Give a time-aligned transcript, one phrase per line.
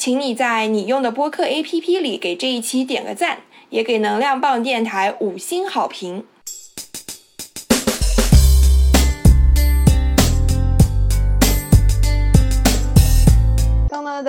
[0.00, 6.24] 请你在你用的播客 APP 里给这一期点个赞，也给能量棒电台五星好评。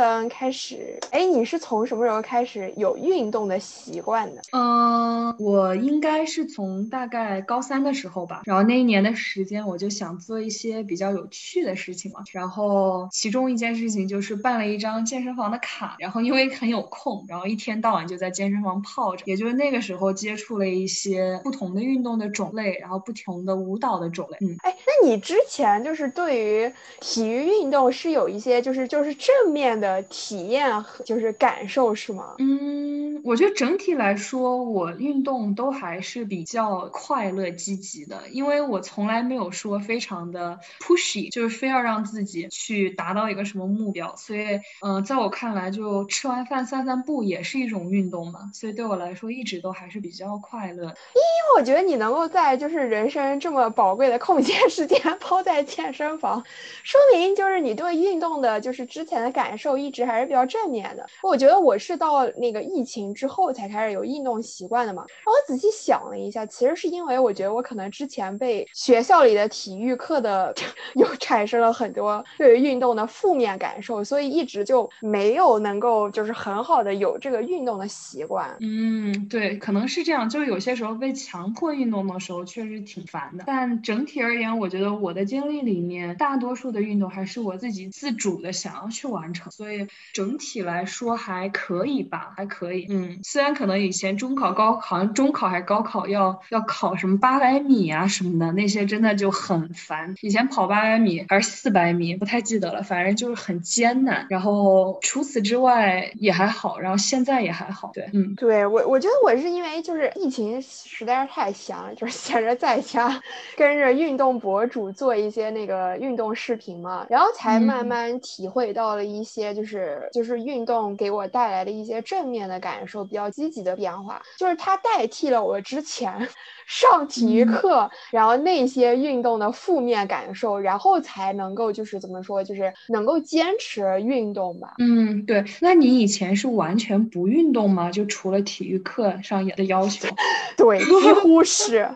[0.01, 0.97] 噔噔，开始。
[1.11, 4.41] 哎，你是从什么时候开始有运动的习惯的？
[4.51, 8.41] 嗯，我应该是从大概高三的时候吧。
[8.45, 12.21] 然后那一年的时间，我就想做一些比较有趣的事情嘛。
[12.31, 15.95] 然后其中一件事情就是办了一张健身房的卡。
[15.99, 19.23] 然后因为很有空，然后一天到晚就在健身房泡着。
[19.25, 24.37] 也就是那个时候接触了一些不同的运动的种类，然后不同的舞蹈的种类。
[24.41, 29.71] 嗯，哎，那你之前就是对于体育运动是有一些就是就是正面。
[29.81, 32.35] 的体验和就是感受是吗？
[32.37, 44.15] 嗯，我觉得整体来说，我运动都还是比较快乐积极的，因为我从来没有说非常的 pushy，就是非要让自己去达到一个什么目标。
[44.15, 48.51] 所以，嗯，在我看来，就吃完饭散散步也是一种运动嘛。
[48.53, 50.83] 所以对我来说，一直都还是比较快乐。
[50.83, 56.43] 因为我觉得你能够在就是人生这么宝贵的空闲 时间 抛在健身房，
[56.83, 59.71] 说明就是你对运动的就是之前的感受。
[59.81, 61.05] 一直还是比较正面的。
[61.23, 65.05] 我觉得我是到那个疫情之后才开始有运动习惯的嘛。
[65.07, 70.53] 然后我仔细想了一下，其实是因为我觉得我可能之前被学校里的体育课的
[70.95, 78.55] 又产生了很多对于运动的负面感受，所以一直就没有能够就是很好的有这个运动的习惯。
[78.59, 80.29] 嗯，对，可能是这样。
[80.29, 83.43] 就是有些时候被强迫运动的时候，确实挺烦的。
[83.47, 89.51] 但整体而言，我觉得我的经历里面，大多数的运动还是我自己自主的想要去完成。
[89.51, 89.70] 所以
[90.13, 92.85] 整体来说还可以吧，还可以。
[92.89, 100.15] 嗯，虽然可能以前中考、高好像中考还是高考要要考什么八百米啊什么的，那些真的就很烦。
[100.21, 104.27] 以前跑八百米还是四百米，不太记得了，反正就是很艰难。
[104.29, 107.91] 然后除此之外也还好，然后现在也还好。
[107.93, 113.21] 对，嗯，对我我觉得我是因为就是疫情实在是太闲了，就是闲着在家
[113.57, 119.31] 跟着运动博主做一些那个运动视频嘛，然后才慢慢体会到了一些。
[119.31, 126.27] 些就是就是运动给我带来的一些正面的感受，比较积极的变化，就是它代替了我之前。
[126.67, 134.75] 上体育课，然后那些运动的负面感受，然后才能够就是怎么说，就是能够坚持运动吧。
[134.77, 135.43] 嗯，对。
[135.59, 137.91] 那你以前是完全不运动吗？
[137.91, 140.07] 就除了体育课上的要求？
[140.55, 141.89] 对，几乎是。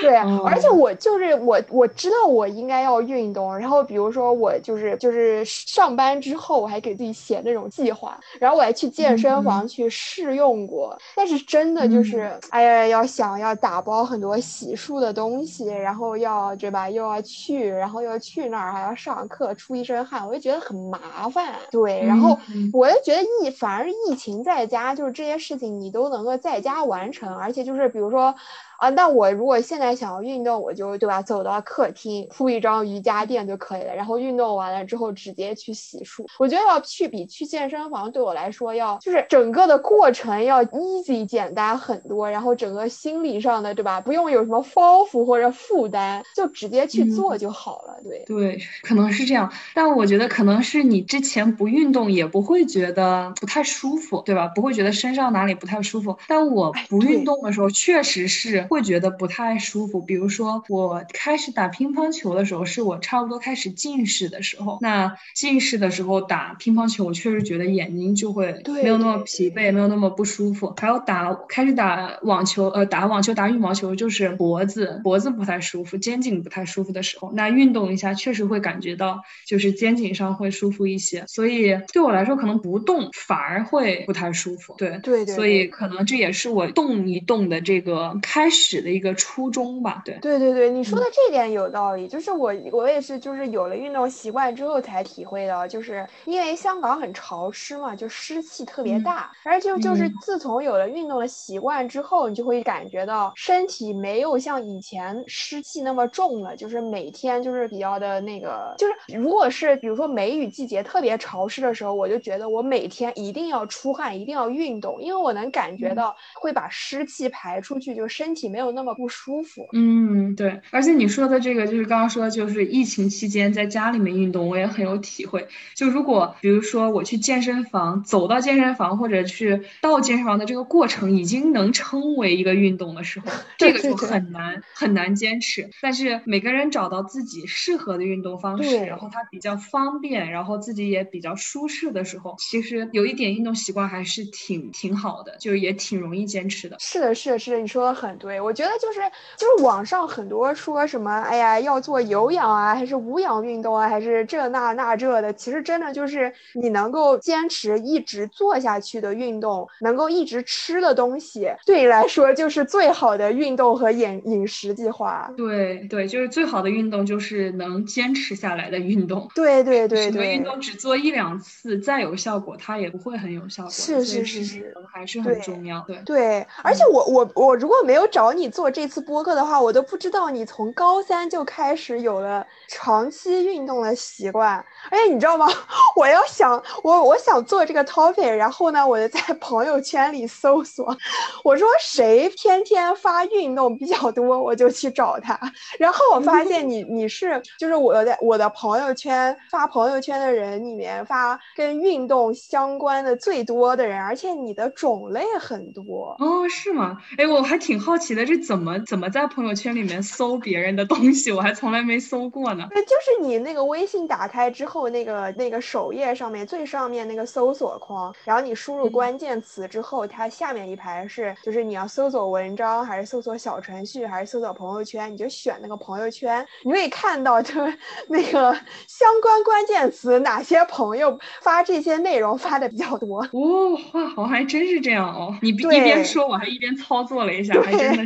[0.00, 3.58] 对，而且我就是我，我知道我应该要运动。
[3.58, 10.96] 然后比如说我就是就是上班之后，我还给自己写那种计划，然后我还去健身房去试用过。
[11.16, 14.20] 但是真的就是，哎呀，要想要打包很。
[14.20, 16.90] 很多洗漱的东西，然后要对吧？
[16.90, 21.54] 又要去，然后又去那儿，还要上课，出一身汗，我就觉得很麻烦。
[21.70, 22.38] 对，然后
[22.70, 28.34] 我就觉得疫，反而疫情在家，就是这些事情你都能够在家完成，而且就是比如说。
[28.80, 36.24] 啊，那我如果现在想要运动，我就对吧，走到客厅铺一张瑜伽垫就可以了，然后运动完了之后直接去洗漱。
[36.38, 48.00] 我觉得要去比去健身房对我来说要就是整个的过程要 easy 简单很多，然后整个心理上的对吧，不用有什么包袱或者负担，就直接去做就好了。
[48.02, 54.48] 对对，可能是这样，但我觉得可能是你之前不运动也不会觉得不太舒服，对吧？
[54.54, 56.16] 不会觉得身上哪里不太舒服。
[56.26, 58.66] 但我不运动的时候，确实是。
[58.70, 64.78] 会觉得不太舒服，比如说我开始打乒乓球的时候，是我差不多开始近视的时候。
[64.80, 70.72] 那近视的时候打乒乓球，我确实觉得眼睛就会没有那么疲惫，没有那么不舒服。
[70.80, 81.24] 还有打开始打网球，呃，打网球、打羽毛球，就是脖子脖子不太舒服，肩颈不太舒服的时候，那运动一下确实会感觉到就是肩颈上会舒服一些。
[81.26, 84.76] 所以对我来说，可能不动反而会不太舒服。
[84.78, 88.59] 对对对，所以可能这也是我动一动的这个开始。
[88.60, 90.02] 始的一个初衷吧。
[90.04, 92.06] 对，对对对，你说的这点有道理。
[92.06, 119.68] 就是我我也是，就是有了运动习惯之后才体会到，就是因为香港很潮湿嘛，就湿气特别大，而就就是自从有了运动的习惯之后，你就会感觉到身体没有像以前湿气那么重了，就是每天就是比较的那个，就是如果是比如说梅雨季节特别潮湿的时候，我就觉得我每天一定要出汗，一定要运动，因为我能感觉到会把湿气排出去，就身体没有那么不舒服。
[119.72, 120.60] 嗯，对。
[120.70, 125.46] 而且你说的这个，就是刚刚说，就是疫情期间在家里面运动，我也很有体会。
[125.74, 133.26] 就如果比如说我去健身房，走到健身房或者去到健身房的这个过程，已经能称为一个运动的时候，
[133.58, 135.70] 这个就很难很难坚持。
[135.80, 146.76] 但是每个人找到自己适合的运动方式，然后它比较方便，然后自己也比较舒适的时候，其实有一点运动习惯还是挺挺好的，就是也挺容易坚持的。
[146.80, 148.29] 是的，是的，是的，你说的很对。
[148.38, 149.00] 我觉得就是
[149.38, 165.32] 就是网上很多说什么，哎呀，要做有氧啊，还是无氧运动啊，还是这那那这的，其实真的就是你能够坚持一直做下去的运动，能够一直吃的东西，对你来说就是最好的运动和饮饮食计划。
[165.36, 169.26] 对对，就是最好的运动就是能坚持下来的运动。
[169.34, 173.70] 对对对对，运动只做一两次再有效果，它也不会很有效果。
[173.70, 175.80] 是是是是，还是很重要。
[175.86, 184.64] 对对，而且我我我如果没有找你做这次播客的话，我都不知道你从高三就开始有了长期运动的习惯。
[184.90, 185.46] 而且你知道吗？
[185.96, 190.96] 我要想我我想做这个 topic，然后呢，我就在朋友圈里搜索，
[191.44, 195.38] 我说谁天天发运动比较多，我就去找他。
[195.78, 206.96] 然后我 发现你你是就是我在我的朋友圈发朋友圈的人里面发跟运动相关的最多的人，而且你的种类很多哦，是吗？
[207.18, 211.30] 哎，我还挺好奇的，是怎么怎么在朋友圈里面搜别人的东西？
[211.32, 212.66] 我还从来没搜过呢。
[212.70, 227.54] 对，就是你那个微信打开之后，那个那个首页上面最上面那个搜索框，然后你输入关键词之后，它下面一排是就是你要搜索文章，还是搜索小程序，还是搜索朋友圈，你就选那个朋友圈，你可以看到就
[228.08, 228.52] 那个
[228.86, 233.20] 相关关键词哪些朋友发这些内容发的比较多。
[233.32, 235.36] 哦，哇，我还真是这样哦。
[235.42, 237.96] 你一边说，我还一边操作了一下，还真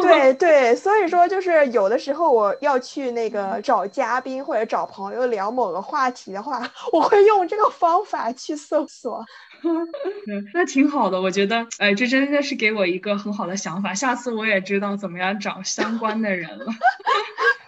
[0.00, 6.62] 对对，所以说 就是有的时候我要去那个找嘉宾或者找朋友聊某个话题的话，
[6.92, 9.24] 我会用这个方法去搜索。
[10.54, 16.66] 那挺好的，我觉得，哎，这真的是给我一个很好的想法，下次我也知道怎么样找相关的人了。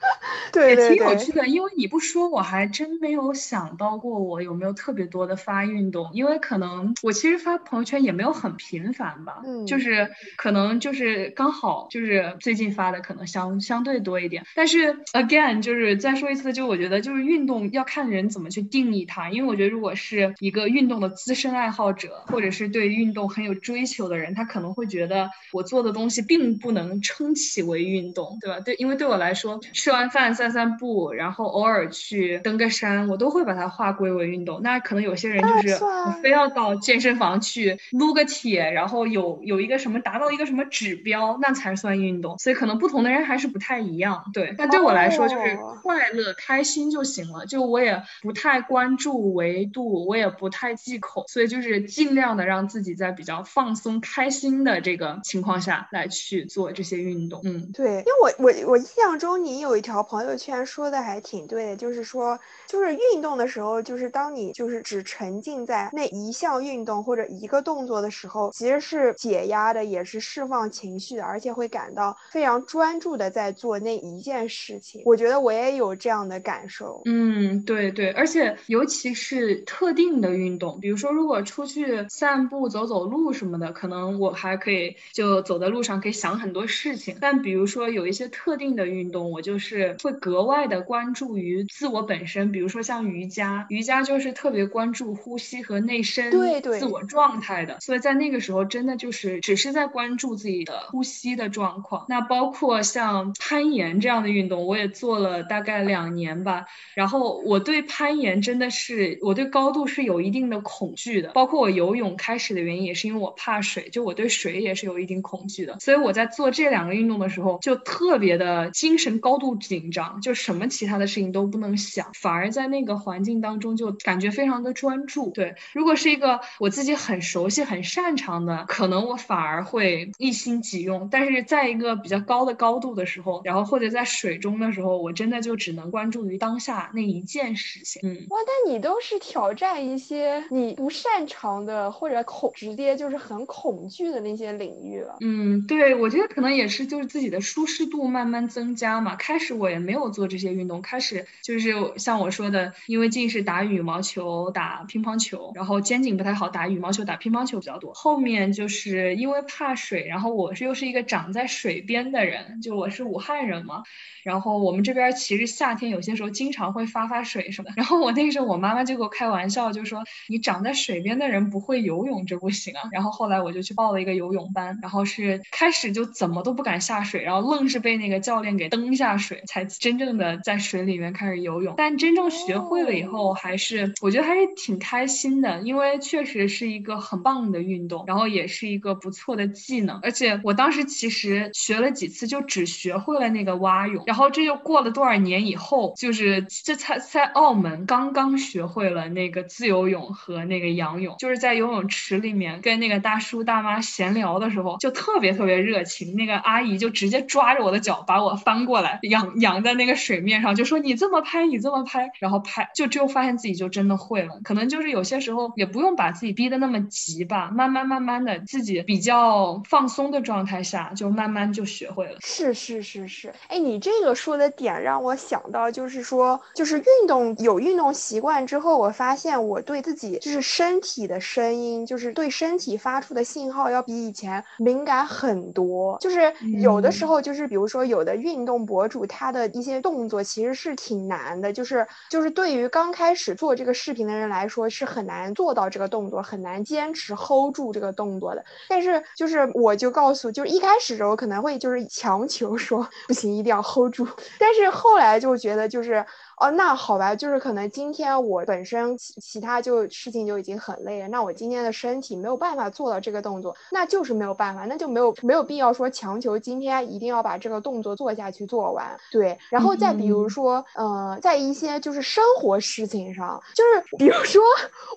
[0.52, 28.60] 对，也挺有趣的，因为你不说，我还真没有想到过我有没有特别多的发运动，因为可能我其实发朋友圈也没有很频繁吧，嗯，就是可能就是刚好就是最近发的可能相相对多一点，但是 again 就是再说一次，就我觉得就是运动要看人怎么去定义它，因为我觉得如果是一个运动的资深爱好者，或者是对运动很有追求的人，他可能会觉得我做的东西并不能称其为运动，对吧？
[28.60, 34.62] 对，因为对我来说，吃完饭散散步，然后偶尔去登个山，我都会把它划归为运动。
[34.62, 35.76] 那可能有些人就是
[36.22, 42.38] 非要到健身房去撸个铁，然后有有一个什么达到一个什么指标，那才算运动。
[42.38, 44.24] 所以可能不同的人还是不太一样。
[44.32, 47.44] 对，但对我来说就是快乐开心就行了。
[47.46, 57.40] 就我也不太关注维度，我也不太忌口，所以就是尽量的让自己在比较放松开心的这个情况下来去做这些运动。
[57.42, 60.34] 嗯，对，因为我我我印象中你有一条朋友。
[60.36, 75.02] 圈说的还挺对的，就是说，就是运动的时候，就是当你就是只沉浸在那一项运动或者一个动作的时候，其实是解压的，也是释放情绪的，而且会感到非常专注的在做那一件事情。
[75.04, 77.00] 我觉得我也有这样的感受。
[77.04, 87.16] 嗯，对对，而且尤其是特定的运动，比如说如果出去散步、走走路什么的，可能我还可以就走在路上可以想很多事情。
[87.20, 90.12] 但比如说有一些特定的运动，我就是会。
[90.24, 102.06] 格外的关注于自我本身，比如说像瑜伽，瑜伽就是特别关注呼吸和内身对对自我状态的，所以在那个时候真的就是只是在关注自己的呼吸的状况。
[102.08, 106.64] 那包括像攀岩这样的运动，我也做了大概两年吧。
[106.94, 115.78] 然后我对攀岩真的是我对高度是有一定的恐惧的，包括我游泳开始的原因也是因为我怕水，就我对水也是有一定恐惧的。
[115.80, 119.94] 所以我在做这两个运动的时候，就特别的精神高度紧张。
[119.94, 125.30] 张，就什么其他的事情都不能想，反而在那个环境当中就感觉非常的专注。
[125.30, 131.08] 对，如果是一个我自己很熟悉、很擅长的，可能我反而会一心几用。
[131.12, 138.02] 但是在一个比较高的高度的时候，然后或者在水中的时候，我真的就只能关注于当下那一件事情。
[138.04, 145.16] 嗯，哇，但你都是挑战一些你不擅长的，或者恐直接就是很恐惧的那些领域了。
[145.20, 149.14] 嗯，对，我觉得可能也是就是自己的舒适度慢慢增加嘛。
[149.16, 157.92] 开始我也没有做这些运动，开始就是像我说的，因为近视打羽毛球、打乒乓球，然后肩颈不太好，打羽毛球、打乒乓球比较多。
[157.92, 163.82] 后面就是因为怕水，然后我是又是一个长在水边的人，就我是武汉人嘛。
[164.22, 167.70] 然后我们这边其实夏天有些时候经常会发发水什么。
[167.76, 172.88] 然后我那个时候我妈妈就给我开玩笑，就说你长在水边的人不会游泳这不行啊。
[172.90, 181.74] 然后后来我就去报了一个游泳班，然后是开始就怎么都不敢下水，然后愣是被那个教练给蹬下水，才真正的在水里面开始游泳。
[181.76, 189.98] 但真正学会了以后，还是我觉得还是挺开心的，因为确实是一个很棒的运动，然后也是一个不错的技能。
[190.02, 194.04] 而且我当时其实学了几次，就只学会了那个蛙泳。
[194.06, 206.14] 然后这就过了多少年以后，就是这才在澳门刚刚学会了那个自由泳和那个仰泳，就是在游泳池里面跟那个大叔大妈闲聊的时候，就特别特别热情。
[206.16, 214.40] 那个阿姨就直接抓着我的脚把我翻过来，仰仰在那个水面上，就说你这么拍，你这么拍，然后拍就只有发现自己就真的会了。
[214.42, 222.16] 可能就是有些时候也不用把自己逼得那么急吧，慢慢慢慢的自己比较放松的状态下，就慢慢就学会了。
[222.20, 223.80] 是是是是，哎，你。
[223.84, 235.98] 这个说的点让我想到，就是说，就是运动有运动习惯之后，我发现我对自己就是身体的声音，就是对身体发出的信号要比以前敏感很多。
[236.00, 236.32] 就是
[236.62, 248.44] 有的时候，就是比如说有的运动博主，他的一些动作其实是挺难的，就是就是对于刚开始做这个视频的人来说是很难做到这个动作，很难坚持 hold 住这个动作的。
[248.68, 254.06] 但是就是我就告诉，就是一开始的时候可能会就是强求说 不行，一定要 hold 住。
[254.38, 256.04] 但是后来就觉得就是。
[256.36, 268.98] 哦，那好吧，就是可能今天我本身其其他就事情就已经很累了，那我今天的身体没有办法做到这个动作，那就是没有办法，那就没有没有必要说强求今天一定要把这个动作做下去做完。
[269.12, 274.42] 对，然后再比如说，呃，在一些就是生活事情上，就是比如说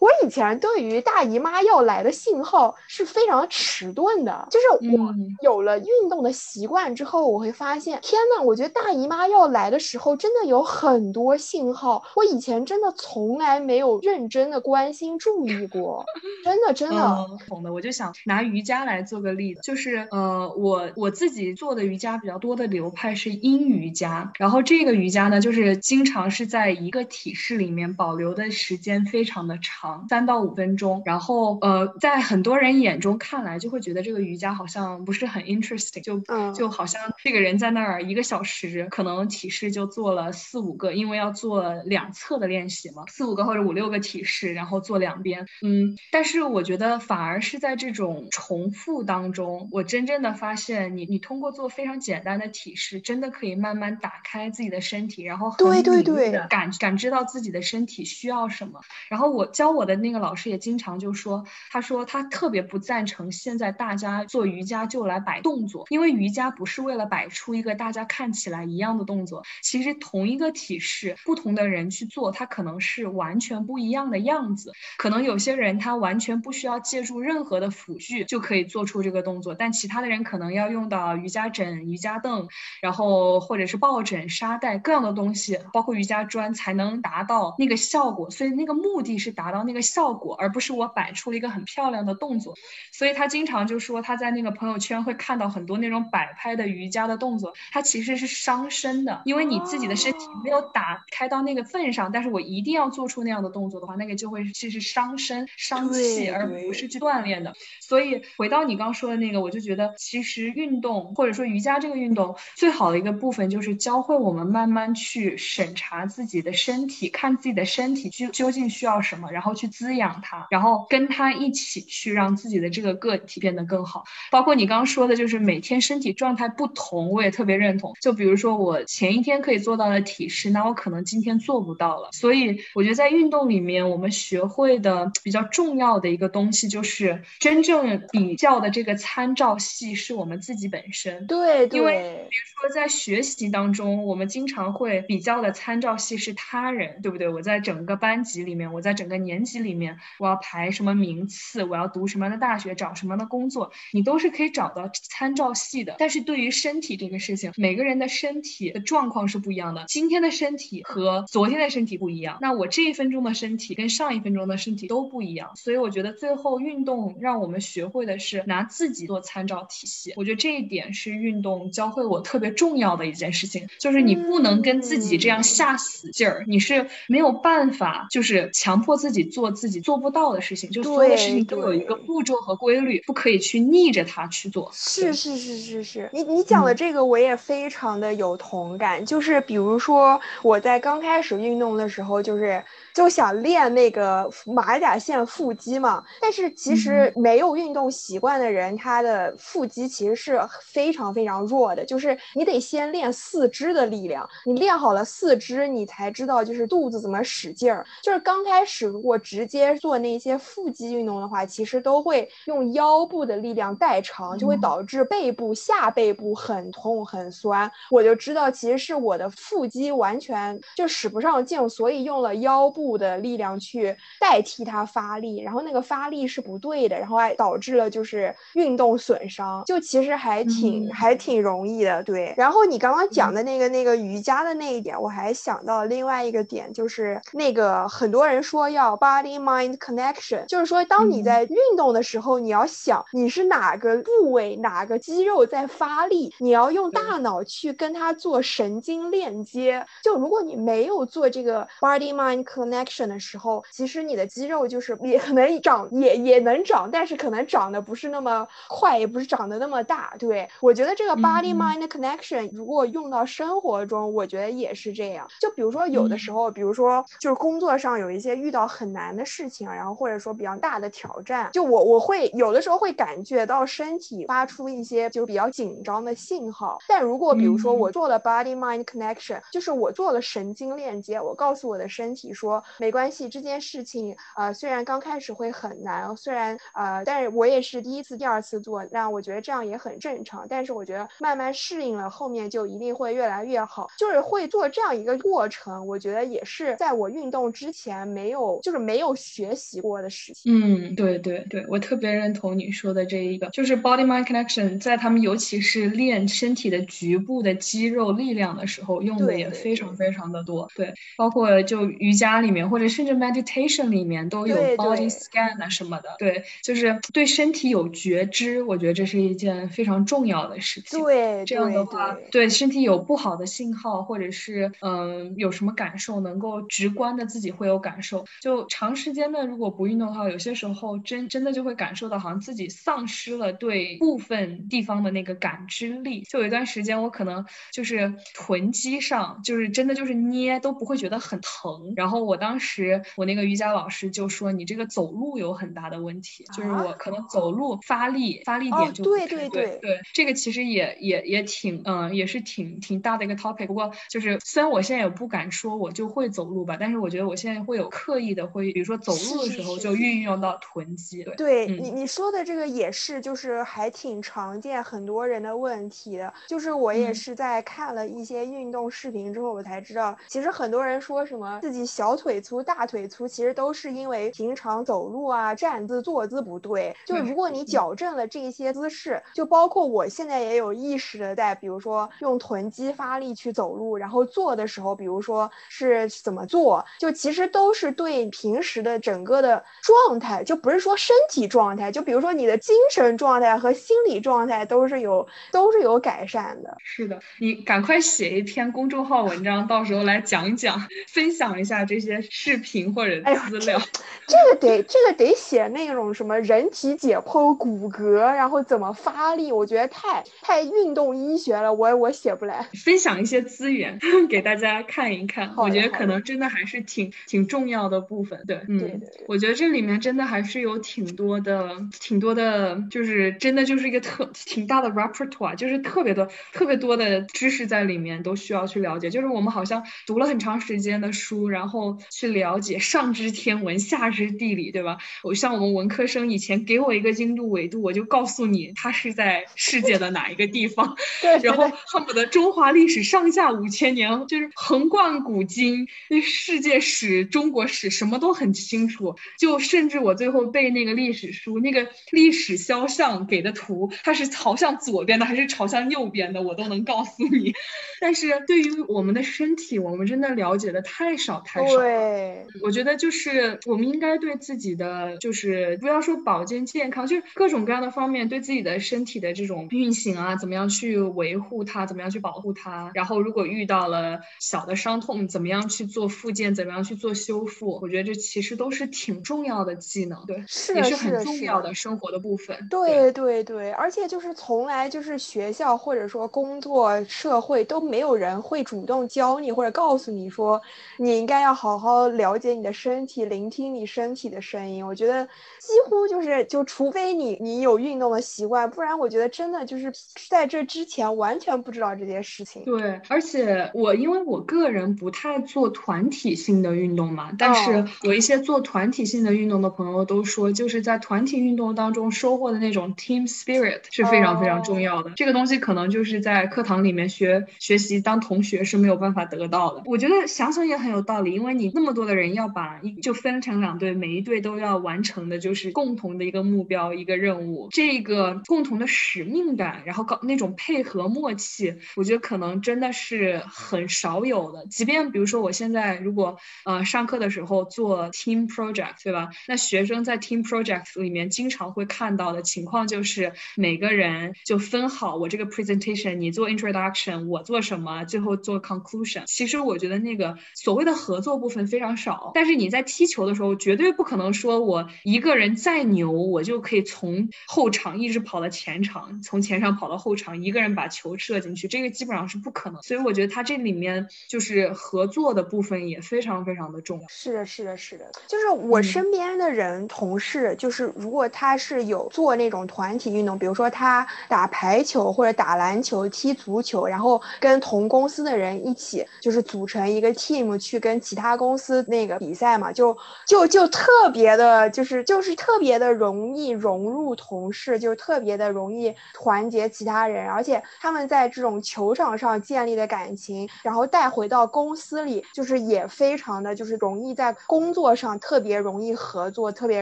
[0.02, 11.38] 我以前对于大姨妈要来的信号是非常迟钝的，就是我有了运动的习惯之后，我会发现，天呐，我觉得大姨妈要来的时候真的有很多。
[11.38, 16.04] 信号，我以前真的从来没有认真的关心注意过，
[16.44, 17.28] 真的真的。
[17.48, 36.22] 懂的，我就想拿瑜伽来做个例子，就是呃，我我自己做的瑜伽比较多的流派是阴瑜伽，然后这个瑜伽呢，就是经常是在一个体式里面保留的时间非常的长，三到五分钟，然后呃，在很多人眼中看来就会觉得这个瑜伽好像不是很 interesting，就
[36.54, 41.18] 就好像这个人在那儿一个小时，可能体式就做了四五个，因为。
[41.18, 45.48] 要做两侧的练习嘛，四五个或者五六个体式，然后做两边。
[45.64, 58.82] 嗯，但是我觉得反而是在这种重复当中，我真正的发现，你你通过做非常简单的体式，真的可以慢慢打开自己的身体，然后很敏锐的感感知到自己的身体需要什么。
[59.10, 71.16] 然后我教我的那个老师也经常就说，他说他特别不赞成现在大家做瑜伽就来摆动作，因为瑜伽不是为了摆出一个大家看起来一样的动作，其实同一个体式。
[71.26, 74.72] 不同的人去做，他可能是完全不一样的样子。
[74.98, 82.48] 可能有些人他完全不需要借助任何的辅具就可以做出这个动作，但其他的人可能要用到瑜伽枕、瑜伽凳，
[82.82, 88.30] 然后或者是抱枕、沙袋各样的东西，包括瑜伽砖，才能达到那个效果。
[88.30, 92.54] 所以那个目的是达到那个效果，而不是我摆出了一个很漂亮的动作。
[92.92, 101.04] 所以他经常就说他在那个朋友圈会看到很多那种摆拍的瑜伽的动作，它其实是伤身的，因为你自己的身体没有打。
[101.10, 107.56] 开到那个份上，但是我一定要做出那样的动作的话，那个就会其实伤身伤气，而不是去锻炼的。
[107.82, 124.04] 所以回到你刚说的那个，我就觉得其实运动或者说瑜伽这个运动最好的一个部分就是教会我们慢慢去审查自己的身体，看自己的身体究究竟需要什么，然后去滋养它，然后跟它一起去让自己的这个个体变得更好。
[124.30, 127.94] 包括你刚刚说的，就是每天身体状态不同，我也特别认同。
[128.02, 132.10] 就比如说我前一天可以做到的体式，那我可能今天做不到了。
[132.12, 138.02] 所以我觉得在运动里面，我们学会的比较重要的一个东西就是真正。
[138.12, 147.30] 比较的这个参照系是我们自己本身，对，因为比如说在学习当中，中，我们经常会比较的参照系是他人，对不对？
[147.30, 155.96] 我在整个班级里面，我在整个年级里面，我要排什么名次，我要读什么样的大学，找什么样的工作，你都是可以找到参照系的。
[156.00, 159.86] 但是对于身体这个事情，每个人的身体的状况是不一样的。
[159.88, 165.52] 今天的身体和昨天的身体不一样，那我这一分钟的身体跟上一分钟的身体都不一样。
[165.56, 170.14] 所以我觉得最后运动让我们学会的是拿自己做参照体系。
[170.16, 180.70] 我觉得这一点是运动教会我特别重要的一件事情，就是你不能跟自己这样下死劲儿，你是没有办法，就是强迫自己做自己做不到的事情。
[180.70, 184.70] 就所有的事情都有一个步骤和规律，不可以去逆着它去做。
[184.74, 189.06] 是是是是是，你你讲的这个我也非常的有同感。
[189.06, 192.64] 就是比如说我在刚开始运动的时候，就是。
[192.94, 201.86] 就想练那个马甲线腹肌嘛，但是其实没有运动习惯的人，他的腹肌其实是非常非常弱的。
[201.86, 207.86] 就是你得先练四肢的力量，你练好了四肢，你才知道就是肚子怎么使劲儿。
[208.04, 217.72] 就是刚开始如果直接做那些腹肌运动的话，其实都会用腰部的力量代偿，就会导致背部下背部很痛很酸。
[217.90, 222.98] 我就知道其实是我的腹肌完全就使不上劲，所以用了腰部。
[222.98, 232.34] 的力量去代替它发力，然后那个发力是不对的，然后还导致了就是运动损伤，就其实还挺还挺容易的，对。
[232.36, 249.86] 然后你刚刚讲的那个那个瑜伽的那一点，我还想到另外一个点，就是那个很多人说要 body mind connection，就是说当你在运动的时候，你要想你是哪个部位哪个肌肉在发力，你要用大脑去跟它做神经链接。
[250.04, 253.08] 就如果你没有做这个 body mind connection。
[253.08, 260.14] 的时候，其实你的肌肉就是也可能长，也也能长，但是可能长得不是那么快，也不是长得那么大。
[260.20, 265.28] 对我觉得这个 body mind connection 如果用到生活中，我觉得也是这样。
[265.40, 276.80] 就比如说有的时候，比如说就是工作上有一些遇到很难的事情，然后或者说比较大的挑战，就我我会有的时候会感觉到身体发出一些就是比较紧张的信号。
[276.88, 282.64] 但如果比如说我做了 body mind connection，就是我做了神经链接，我告诉我的身体说。
[282.80, 290.48] 没关系，这件事情呃虽然刚开始会很难，虽然呃，但是我也是第一次、第二次做，那我觉得这样也很正常。
[290.50, 293.88] 但是我觉得慢慢适应了，后面就一定会越来越好。
[293.98, 300.54] 就是会做这样一个过程，我觉得也是在我运动之前没有，就是没有学习过的事情。
[300.54, 310.70] 嗯，对对对，我特别认同你说的这一个，就是 body mind connection，在他们尤其是练身体的局部的肌肉力量的时候，用的也非常非常的多。
[310.76, 312.68] 对，包括就瑜伽里面。
[312.68, 321.02] 或者甚至 meditation 里面都有 body scan 啊什么的，对，就是对身体有觉知，我觉得这是一件非常重要的事情。
[321.02, 328.26] 对，这样的话，对身体有不好的信号，或者是嗯有什么感受，能够直观的自己会有感受。
[328.42, 336.22] 就长时间的如果不运动的话，有些时候真真的就会感受到好像自己丧失了对部分地方的那个感知力。
[336.24, 342.58] 就有一段时间，我可能就是臀肌上，就是真的就是捏都不会觉得很疼，然后我当。
[342.60, 353.68] 时我那个瑜伽老师就说你这个走路有很大的问题，就是我可能走路发力发力点就对对对对，这个其实也也也挺嗯也是挺挺大的一个 topic。
[353.68, 361.24] 不过就是虽然我现在也不敢说我就会走路吧，但是我觉得我现在会有刻意的会，比如说走路的时候就运用到臀肌。
[361.36, 366.34] 对你你说的这个也是，就是还挺常见很多人的问题的。
[366.48, 372.38] 就是我也是在看了一些运动视频之后，我才知道，其实很多人说什么自己小腿。
[372.48, 376.96] 粗大腿粗，其实都是因为平常走路啊、站姿、坐姿不对。
[377.06, 396.78] 就如果你矫正了这些姿势，就包括我现在也有意识的在，比如说用臀肌发力去走路，然后做的时候，比如说是怎么做，就其实都是对平时的整个的状态，就不是说身体状态，就比如说你的精神状态和心理状态都是有都是有改善的。
[396.84, 402.18] 是的，你赶快写一篇公众号文章，到时候来讲讲，分享一下这些。
[402.30, 403.16] 视频或者
[403.50, 403.80] 资料，
[404.28, 412.68] 这个得这个得写那种什么人体解剖骨骼，然后怎么发力，我觉得太太运动医学了，我我写不来。
[412.84, 418.44] 分享一些资源 给大家看一看，我觉得可能真的还是挺挺重要的部分。
[418.48, 429.10] 对，嗯，我觉得这里面真的还是有挺多的，挺多的，就是真的就是一个特挺大的 repertoire，就是特别多特别多的知识在里面都需要去了解。
[429.10, 434.98] 就是我们好像读了很长时间的书，然后去了解上知天文下知地理，对吧？
[435.24, 449.16] 我像我们文科生以前给我一个经度纬度，我就告诉你它是在世界的哪一个地方，对， 然后恨不得中华历史上下五千年，就是横贯古今，那世界史、中国史什么都很清楚。
[449.40, 457.54] 就甚至我最后背那个历史书，那个历史肖像给的图，它是朝向左边的还是朝向右边的，我都能告诉你。
[458.00, 461.78] 但是对于我们的身体，我们真的了解的太少太少。
[461.78, 472.57] 对，我觉得就是我们应该对自己的，就是不要说保健健康，就是各种各样的方面，对自己的身体的这种运行啊，怎么样去维护它，怎么样去保护它。
[472.94, 477.80] 然后如果遇到了小的伤痛，怎么样去做复健，怎么样去做修复？
[477.82, 482.68] 我觉得这其实都是挺重要的技能，对，是也是很重要的生活的部分。
[482.70, 490.62] 对对对，而且就是从来就是学校或者说工作社会都没有人会主动教你或者告诉你说
[490.98, 494.86] 你应该要好好了解你的身体，聆听你身体的声音。
[494.86, 499.92] 我觉得几乎就是就除非你你有运动的习惯，不然我觉得真的就是
[500.30, 502.64] 在这之前完全不知道这件事情。
[502.64, 515.12] 对，而且我因为我个人不太做团体性的运动嘛，但是有一些做团体性的运动的朋友都说，就是在团体运动当中收获的那种 team spirit 是非常非常重要的。
[515.16, 519.84] 这个东西可能就是在课堂里面学学习当同学是没有办法得到的。
[519.86, 534.66] 我觉得想想也很有道理，因为你那么多的人要把一就分成两队，每一队都要完成的就是共同的一个目标一个任务，这个共同的使命感，然后搞那种配合默契，我觉得可能真的是很少有的。
[534.66, 539.30] 即便比如说我现在如果呃上课的时候做 team project，对吧？
[539.48, 549.24] 那学生在 team project 里面经常会看到的情况就是每个人就分好我这个 presentation，你做 introduction，我做什么，最后做 conclusion。
[549.26, 552.32] 其实我觉得那个所谓的合作部分非常少。
[552.34, 562.82] 但是你在踢球的时候，绝对不可能说我一个人再牛，我就可以从后场一直跑到前场，从前场跑到后场，一个人把球射进去，这个基本上是不可能。
[562.82, 567.06] 所以我觉得他这里面就是合作的部分也非常非常的重要。
[567.10, 599.82] 是的，是的，是的，就是我身边的人、同事，就是如果他是有做那种团体运动，比如说他打排球或者打篮球、踢足球，然后跟同公司的人一起，就是组成一个 team 去跟其他公司那个比赛嘛，就就就特别的，就是就是特别的容易融入同事，就特别的容易团结其他人，而且他们在这种球场上建立的感情，然后带回到公司里，就是也非常的就是容易在工作上特别容易合作，特别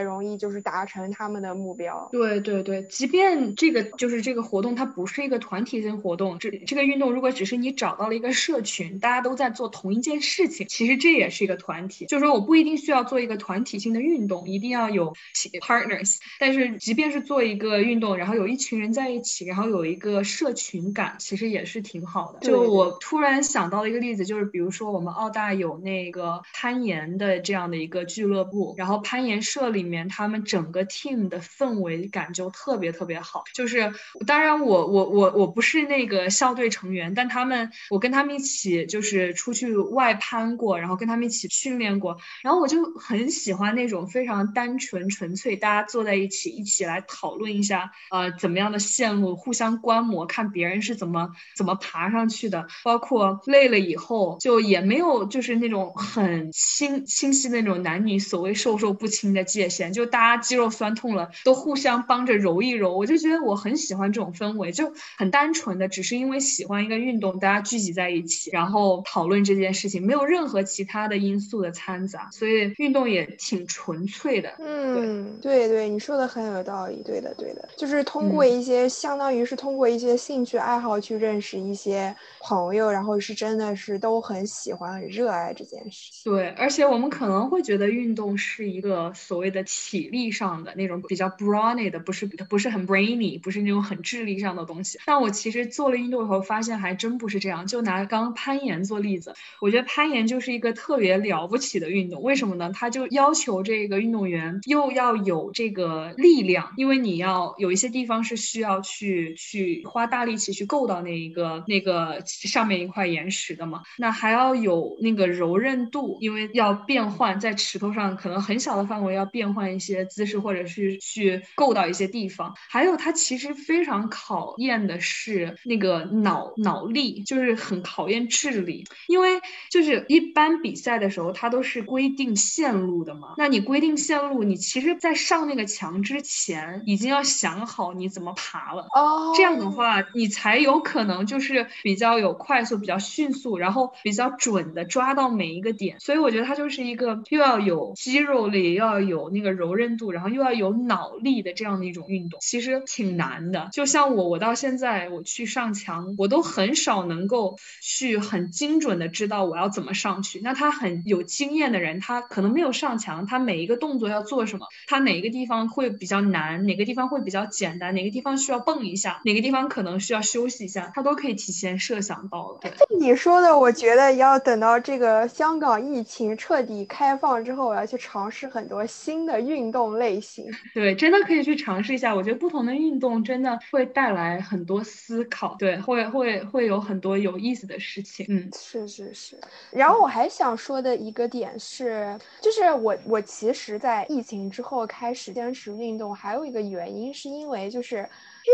[0.00, 2.08] 容易就是达成他们的目标。
[2.10, 12.06] 对对对，即便这个就是这个活动，它不是一个团体性活动，这这个运动如果只是你找到了一个社群，大家都在做同一件事情，其实这也是一个团体。
[12.06, 15.14] 就是说我不一定需要做一个团体性的运动，一定要有
[15.60, 22.40] partners，但是即便是做一个运动，然后有一群人在一起，然后有一个社群感，其实也是挺好的。
[22.40, 33.44] 就我突然想到一个例子，就是比如说我们澳大有那个攀岩的这样的一个俱乐部，然后攀岩社里面他们整个 team 的氛围感就特别特别好。
[33.54, 33.92] 就是
[34.26, 74.52] 当然我我我我不是那个校队成员，但他们我跟他们一起就是出去外攀过，然后跟他们一起训练过，然后我就很喜欢那种非常单纯纯粹，大家坐在一起一起来讨论一下，呃，怎么样的线路，互相观摩，看别人是怎么怎么爬上去的，包括累了以后就也没有就是那种很清清晰的那种男女所谓授受不亲的界限，就大家肌肉酸痛了都互相帮着揉一揉，我就觉得我很喜欢这种氛围，就很单纯的，只是因为喜欢一个运动，大家聚集在一起，然后讨论这件事情，没有任何其他的因素的掺杂，所以运动也挺纯粹的。
[74.58, 86.10] 嗯，对对，你说的很有道理，对的对的，就是通过一些相当于是通过一些兴趣爱好去认识一些些朋友，然后是真的是都很喜欢、很热爱这件事。
[86.24, 94.98] 对，而且我们可能会觉得运动是一个所谓的体力上的那种比较 brawny 的，不是不是很 brainy，不是那种很智力上的东西。
[95.06, 97.66] 但我其实做了运动以后，发现还真不是这样。
[97.66, 102.22] 就拿刚攀岩做例子，我觉得攀岩就是一个特别了不起的运动。
[102.22, 102.70] 为什么呢？
[102.74, 111.85] 它就要求这个运动员又要有这个力量，因为你要有一些地方是需要去去花大力气去够到那一个那个
[112.26, 113.82] 上面一块岩石的嘛。
[113.98, 122.54] 那还要有那个柔韧度，因为要变换在石头上，可能很小的范围要变换一些姿势，或者是去够到一些地方。
[122.68, 131.06] 还有它其实非常考验的是那个脑脑力，就是很考验智力，因为就是一般比赛的。
[131.08, 133.34] 时候，它都是规定线路的嘛。
[133.38, 138.82] 那你规定线路，你其实，在上那个墙之前，已经要想好你怎么爬了。
[138.92, 146.00] 哦，这样的话，你才有可能就是比较有快速、比较迅速，然后比较准的抓到每一个点。
[146.00, 153.68] 所以我觉得它就是一个又要有肌肉力，又要有那个柔韧度，然后又要有脑力的这样的一种运动，其实挺难的。
[153.72, 160.40] 就像我，我到现在我去上墙，我都很少能够去很精准的知道我要怎么上去。
[160.42, 172.60] 那他很有经验的人，他可能没有上墙，他每一个动作要做什么，他哪一个地方会比较难，哪个地方会比较简单，哪个地方需要蹦一下，哪个地方可能需要休息一下，他都可以提前设想到了。
[172.98, 180.50] 你说的，我觉得要等到这个香港疫情彻底开放之后，我要去尝试很多新的运动类型。
[180.74, 182.14] 对，真的可以去尝试一下。
[182.14, 188.26] 我觉得不同的运动真的会带来很多思考，对，会会会有很多有意思的事情。
[188.28, 189.38] 嗯，是是是。
[189.70, 198.08] 然后我还想说的一个点是，就是我我其实，在疫情之后开始坚持运动，还有一个原因是因为就是。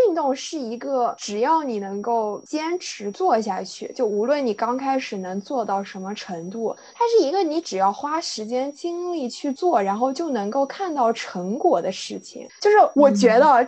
[0.07, 12.49] 运动是一个，只要你能够坚持做下去，就无论你刚开始能做到什么程度，它是一个你只要花时间精力去做，然后就能够看到成果的事情。
[12.61, 13.65] 就是我觉得，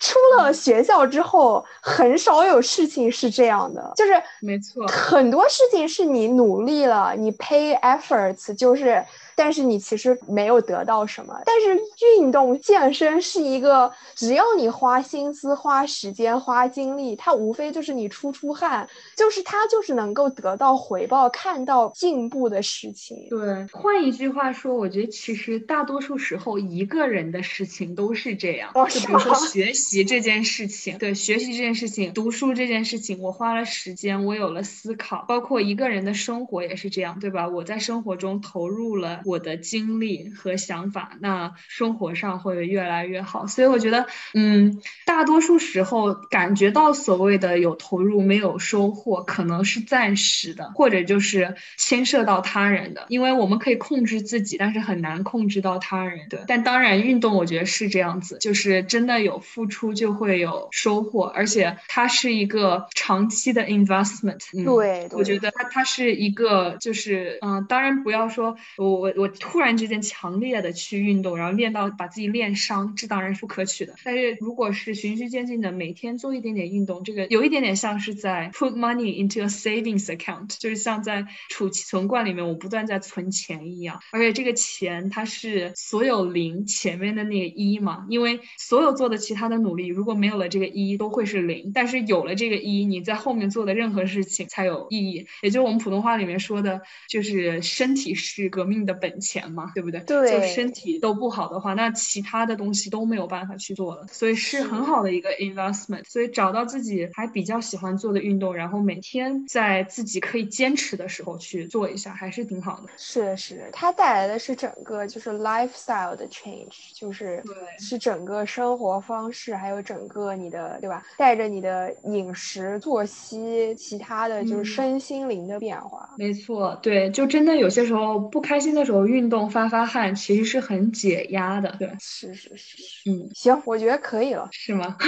[0.00, 3.92] 出了学校之后，很少有事情是这样的。
[3.96, 9.04] 就是没错，很多事情是你努力了，你 pay efforts，就是。
[9.36, 11.34] 但是你其实没有得到什么。
[11.44, 11.80] 但是
[12.18, 23.26] 运动健身是一个，只要你花心思、花时间、花精力，它无非就是你出出汗，就是它就是能够得到回报、看到进步的事情。
[23.30, 28.72] 对，换一句话说，我觉得其实大多数时候一个人的事情都是这样。
[28.74, 37.48] 就比如说学习这件事情，对，学习这件事情、读书这件事情，我花了时间，我有了思考，包括一个人的生活也是这样，对吧？
[37.48, 39.22] 我在生活中投入了。
[39.24, 43.46] 我的经历和想法，那生活上会越来越好。
[43.46, 53.06] 所以我觉得，嗯，大多数时候感觉到所谓的有投入没有收获，可能是暂时的，或者就是牵涉到他人的。
[53.08, 56.28] 因为我们可以控制自己，但是很难控制到他人。
[56.28, 64.40] 对，但当然运动我觉得是这样子，就是真的有付出就会有收获，而且它是一个长期的 investment。
[64.64, 69.13] 对，我觉得它它是一个就是嗯，当然不要说我我。
[69.16, 73.94] 我突然之间强烈的去运动，然后练到把自己练伤，这当然是不可取的。
[74.04, 84.00] 但是如果是循序渐进的，每天做一点点运动，这个有一点点像是在 put money into a savings account，就是像在储存罐里面我不断在存钱一样。
[84.12, 95.26] 而且这个钱它是所有零前面的那个一嘛，因为所有做的其他的努力如果没有了这个一都会是零，但是有了这个一，你在后面做的任何事情才有意义。
[95.42, 99.14] 也就是我们普通话里面说的，就是身体是革命的本。
[99.24, 100.00] 钱嘛，对不对？
[100.00, 106.04] 对，就身体都不好的话，那其他的东西都没有办法去做了，所以是很好的一个 investment。
[106.04, 112.88] 所以找到自己还比较喜欢做的运动，然后每天在自己可以坚持的时候去做一下，还是挺好的。
[112.98, 121.02] 是是，它带来的是整个就是 lifestyle 的 change，就是对，是整个生活方式，还有整个你的对吧？
[121.16, 126.10] 带着你的饮食、作息，其他的就是身心灵的变化。
[126.18, 128.93] 没错，对，就真的有些时候不开心的时候。
[129.06, 131.74] 运动发发汗，其实是很解压的。
[131.78, 134.96] 对，是是是是，嗯，行，我觉得可以了，是吗？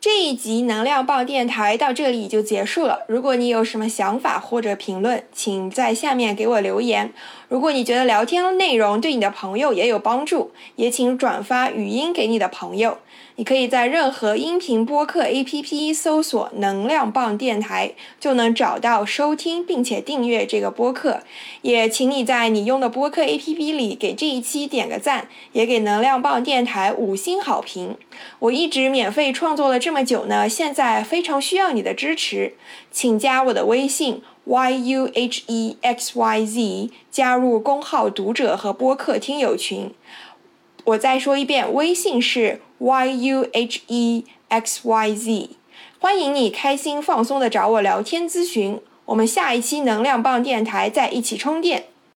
[0.00, 3.04] 这一集能量棒电台到这里就结束了。
[3.08, 7.12] 如果你有什么想法或者评论，请在下面给我留言。
[7.52, 12.96] 如果你觉得聊天内容对你的朋友也有帮助，也请转发语音给你的朋友。
[13.36, 21.20] 你可以在任何音频播客 APP 搜索“能量棒电台”，就能找到收听并且订阅这个播客。
[21.60, 27.98] 也请你在你用的播客 APP 里给这一期点个赞，也给能量棒电台五星好评。
[28.38, 32.54] 我一直免费创作了这么久呢，现在非常需要你的支持，
[32.90, 35.80] 请加我的微信 yuhexyz，
[37.10, 39.92] 加入公号读者和播客听友群。
[40.84, 45.50] 我再说一遍，微信是 y u h e x y z，
[46.00, 48.80] 欢迎你开心放松的找我聊天咨询。
[49.04, 51.84] 我们下一期能量棒电台再一起充电。